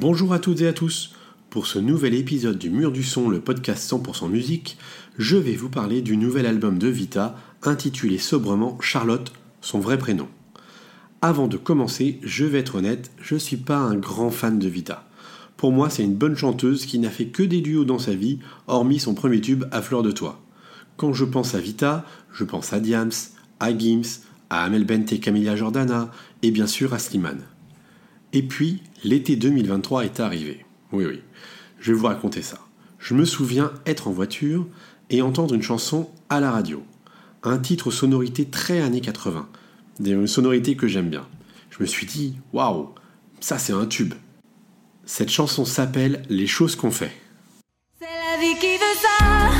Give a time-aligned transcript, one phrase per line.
[0.00, 1.12] Bonjour à toutes et à tous.
[1.50, 4.78] Pour ce nouvel épisode du Mur du Son, le podcast 100% musique,
[5.18, 9.30] je vais vous parler du nouvel album de Vita intitulé sobrement Charlotte,
[9.60, 10.26] son vrai prénom.
[11.20, 14.68] Avant de commencer, je vais être honnête, je ne suis pas un grand fan de
[14.68, 15.06] Vita.
[15.58, 18.38] Pour moi, c'est une bonne chanteuse qui n'a fait que des duos dans sa vie,
[18.68, 20.40] hormis son premier tube à fleur de toit.
[20.96, 23.12] Quand je pense à Vita, je pense à Diams,
[23.60, 26.10] à Gims, à Amel Bent et Camilla Jordana,
[26.40, 27.42] et bien sûr à Slimane.
[28.32, 30.64] Et puis, l'été 2023 est arrivé.
[30.92, 31.20] Oui, oui,
[31.78, 32.58] je vais vous raconter ça.
[32.98, 34.66] Je me souviens être en voiture
[35.08, 36.82] et entendre une chanson à la radio.
[37.42, 39.48] Un titre aux sonorités très années 80.
[39.98, 41.26] Des sonorités que j'aime bien.
[41.70, 42.90] Je me suis dit, waouh,
[43.40, 44.14] ça c'est un tube.
[45.04, 47.12] Cette chanson s'appelle Les choses qu'on fait.
[47.98, 49.59] C'est la vie qui veut ça.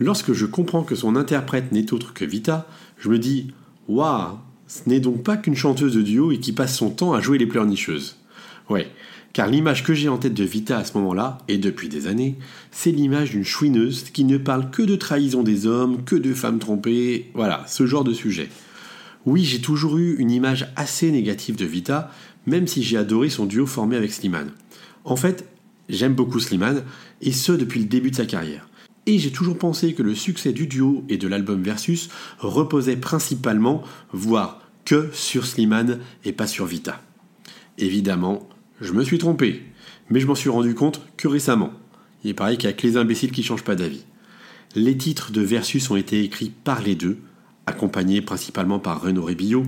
[0.00, 2.66] Lorsque je comprends que son interprète n'est autre que Vita,
[2.98, 3.52] je me dis
[3.86, 7.20] Waouh, ce n'est donc pas qu'une chanteuse de duo et qui passe son temps à
[7.20, 8.16] jouer les pleurnicheuses.
[8.70, 8.88] Ouais,
[9.34, 12.38] car l'image que j'ai en tête de Vita à ce moment-là, et depuis des années,
[12.70, 16.60] c'est l'image d'une chouineuse qui ne parle que de trahison des hommes, que de femmes
[16.60, 18.48] trompées, voilà, ce genre de sujet.
[19.26, 22.10] Oui, j'ai toujours eu une image assez négative de Vita,
[22.46, 24.52] même si j'ai adoré son duo formé avec Slimane.
[25.04, 25.44] En fait,
[25.90, 26.84] j'aime beaucoup Slimane,
[27.20, 28.66] et ce depuis le début de sa carrière.
[29.10, 33.82] Et j'ai toujours pensé que le succès du duo et de l'album Versus reposait principalement,
[34.12, 37.02] voire que sur Slimane et pas sur Vita.
[37.76, 38.48] Évidemment,
[38.80, 39.64] je me suis trompé,
[40.10, 41.72] mais je m'en suis rendu compte que récemment.
[42.22, 44.04] Il paraît qu'il n'y a que les imbéciles qui changent pas d'avis.
[44.76, 47.18] Les titres de Versus ont été écrits par les deux,
[47.66, 49.64] accompagnés principalement par Renaud Rébillot,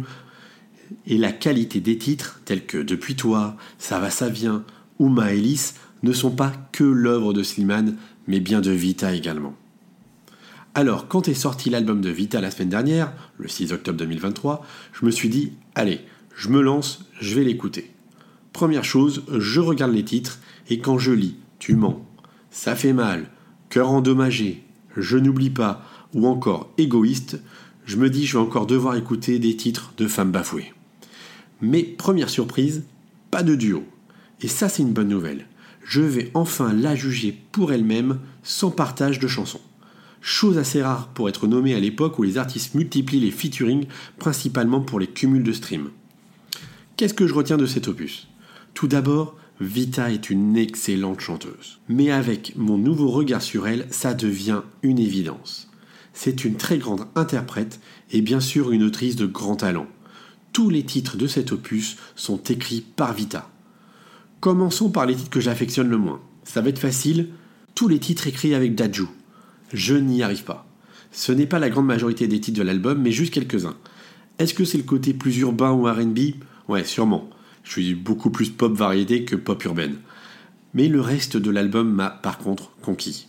[1.09, 4.63] et la qualité des titres, tels que Depuis toi, Ça va, ça vient
[5.01, 7.97] ou Maëlys, ne sont pas que l'œuvre de Slimane,
[8.27, 9.55] mais bien de Vita également.
[10.75, 15.05] Alors, quand est sorti l'album de Vita la semaine dernière, le 6 octobre 2023, je
[15.05, 16.01] me suis dit, allez,
[16.35, 17.91] je me lance, je vais l'écouter.
[18.53, 22.05] Première chose, je regarde les titres, et quand je lis Tu mens,
[22.51, 23.31] Ça fait mal,
[23.69, 24.65] Cœur endommagé,
[24.97, 27.41] Je n'oublie pas, ou encore Égoïste,
[27.85, 30.73] je me dis je vais encore devoir écouter des titres de femmes bafouées.
[31.61, 32.85] Mais première surprise,
[33.31, 33.85] pas de duo.
[34.41, 35.47] Et ça c'est une bonne nouvelle.
[35.85, 39.61] Je vais enfin la juger pour elle-même sans partage de chansons.
[40.21, 43.87] Chose assez rare pour être nommée à l'époque où les artistes multiplient les featuring
[44.19, 45.91] principalement pour les cumuls de streams.
[46.97, 48.29] Qu'est-ce que je retiens de cet opus?
[48.75, 51.81] Tout d'abord, Vita est une excellente chanteuse.
[51.89, 55.69] Mais avec mon nouveau regard sur elle, ça devient une évidence.
[56.15, 59.87] C'est une très grande interprète et bien sûr une autrice de grand talent.
[60.53, 63.52] Tous les titres de cet opus sont écrits par Vita.
[64.43, 66.21] Commençons par les titres que j'affectionne le moins.
[66.43, 67.29] Ça va être facile,
[67.77, 69.07] tous les titres écrits avec Daju.
[69.73, 70.67] Je n'y arrive pas.
[71.13, 73.77] Ce n'est pas la grande majorité des titres de l'album, mais juste quelques-uns.
[74.41, 76.19] Est-ce que c'est le côté plus urbain ou RB
[76.69, 77.31] Ouais, sûrement.
[77.63, 79.95] Je suis beaucoup plus pop variété que pop urbaine.
[80.75, 83.29] Mais le reste de l'album m'a par contre conquis.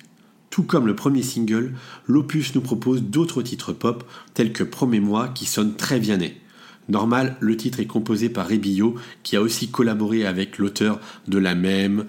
[0.49, 1.75] Tout comme le premier single,
[2.07, 4.03] l'opus nous propose d'autres titres pop
[4.33, 6.41] tels que Promets-moi qui sonnent très bien nés.
[6.89, 11.55] Normal, le titre est composé par Rébillot qui a aussi collaboré avec l'auteur de La
[11.55, 12.05] Même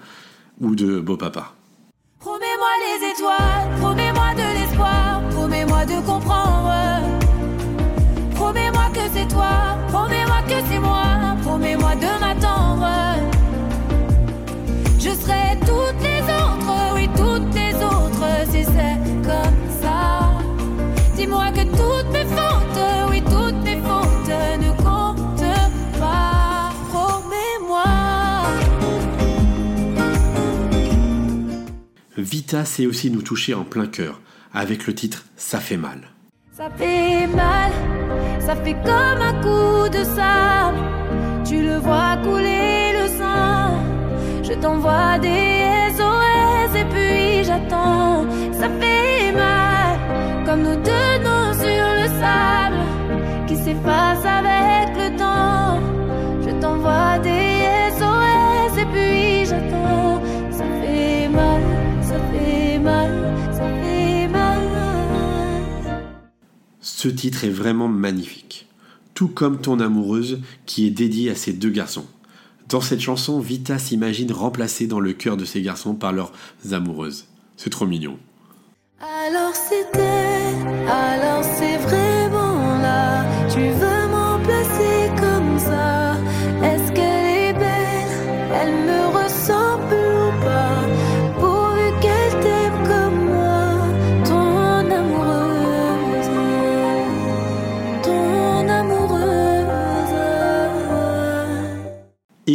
[0.59, 1.53] ou de Beau Papa.
[2.19, 7.24] Promets-moi les étoiles, promets-moi de l'espoir, promets-moi de comprendre.
[32.45, 34.21] Vita sait aussi nous toucher en plein cœur
[34.53, 36.01] avec le titre Ça fait mal.
[36.55, 37.71] Ça fait mal,
[38.39, 40.77] ça fait comme un coup de sable.
[41.43, 44.43] Tu le vois couler le sang.
[44.43, 48.27] Je t'envoie des SOS et puis j'attends.
[48.53, 54.74] Ça fait mal, comme nous deux noms sur le sable qui s'efface avec
[67.05, 68.65] Ce titre est vraiment magnifique,
[69.13, 72.07] tout comme Ton amoureuse qui est dédiée à ces deux garçons.
[72.67, 76.33] Dans cette chanson, Vita s'imagine remplacée dans le cœur de ces garçons par leurs
[76.71, 77.27] amoureuses.
[77.57, 78.17] C'est trop mignon.
[78.99, 83.23] Alors c'était, alors c'est vraiment là,
[83.53, 83.95] tu veux
[85.21, 86.15] comme ça?
[86.63, 90.31] Est-ce qu'elle est belle, elle me ressemble ou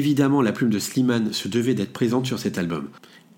[0.01, 2.89] Évidemment, la plume de Slimane se devait d'être présente sur cet album.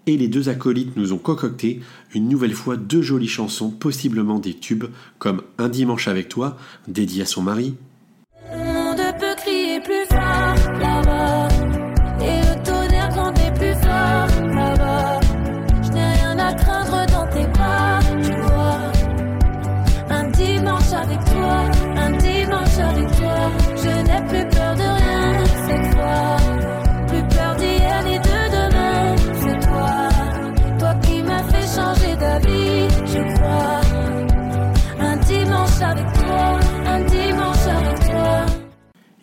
[0.07, 1.81] Et les deux acolytes nous ont concocté
[2.15, 4.85] une nouvelle fois deux jolies chansons, possiblement des tubes,
[5.19, 6.57] comme Un dimanche avec toi,
[6.87, 7.75] dédié à son mari,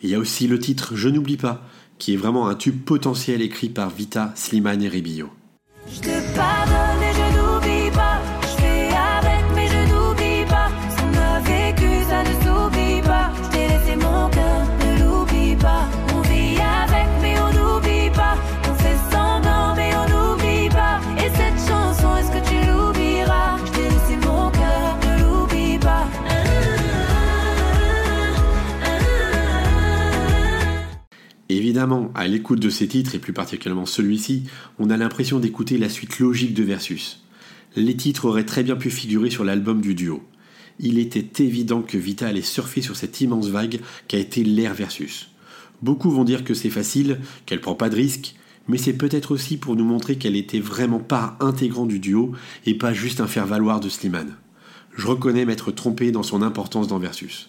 [0.02, 1.62] Il y a aussi le titre Je n'oublie pas,
[1.98, 4.88] qui est vraiment un tube potentiel écrit par Vita, Slimane et
[6.00, 6.79] te
[31.80, 34.42] Évidemment, à l'écoute de ces titres, et plus particulièrement celui-ci,
[34.78, 37.22] on a l'impression d'écouter la suite logique de Versus.
[37.74, 40.22] Les titres auraient très bien pu figurer sur l'album du duo.
[40.78, 45.30] Il était évident que Vita allait surfer sur cette immense vague qu'a été l'ère Versus.
[45.80, 48.34] Beaucoup vont dire que c'est facile, qu'elle prend pas de risques,
[48.68, 52.32] mais c'est peut-être aussi pour nous montrer qu'elle était vraiment part intégrante du duo
[52.66, 54.36] et pas juste un faire-valoir de Slimane.
[54.98, 57.48] Je reconnais m'être trompé dans son importance dans Versus.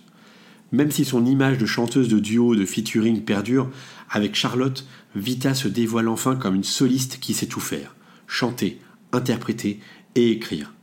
[0.71, 3.69] Même si son image de chanteuse de duo de featuring perdure,
[4.09, 4.85] avec Charlotte,
[5.15, 7.95] Vita se dévoile enfin comme une soliste qui sait tout faire
[8.31, 8.79] chanter,
[9.11, 9.81] interpréter
[10.15, 10.73] et écrire.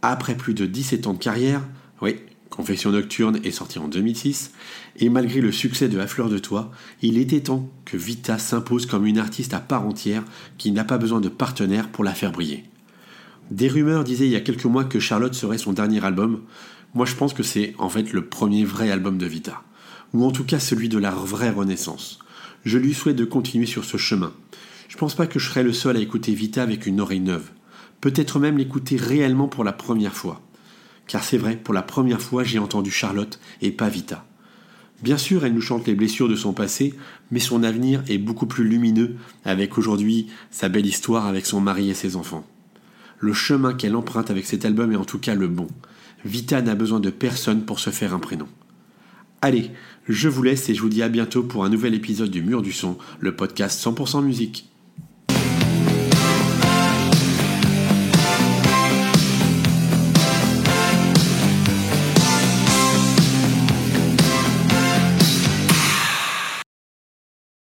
[0.00, 1.62] Après plus de 17 ans de carrière,
[2.00, 2.16] oui,
[2.48, 4.52] Confession Nocturne est sorti en 2006,
[4.96, 6.70] et malgré le succès de La Fleur de Toi,
[7.02, 10.24] il était temps que Vita s'impose comme une artiste à part entière
[10.56, 12.64] qui n'a pas besoin de partenaire pour la faire briller.
[13.50, 16.40] Des rumeurs disaient il y a quelques mois que Charlotte serait son dernier album.
[16.96, 19.62] Moi je pense que c'est en fait le premier vrai album de Vita.
[20.14, 22.20] Ou en tout cas celui de la vraie renaissance.
[22.64, 24.32] Je lui souhaite de continuer sur ce chemin.
[24.88, 27.50] Je pense pas que je serai le seul à écouter Vita avec une oreille neuve.
[28.00, 30.40] Peut-être même l'écouter réellement pour la première fois.
[31.06, 34.24] Car c'est vrai, pour la première fois j'ai entendu Charlotte et pas Vita.
[35.02, 36.94] Bien sûr, elle nous chante les blessures de son passé,
[37.30, 41.90] mais son avenir est beaucoup plus lumineux avec aujourd'hui sa belle histoire avec son mari
[41.90, 42.46] et ses enfants.
[43.18, 45.68] Le chemin qu'elle emprunte avec cet album est en tout cas le bon.
[46.24, 48.48] Vita n'a besoin de personne pour se faire un prénom.
[49.42, 49.70] Allez,
[50.08, 52.62] je vous laisse et je vous dis à bientôt pour un nouvel épisode du Mur
[52.62, 54.68] du Son, le podcast 100% musique.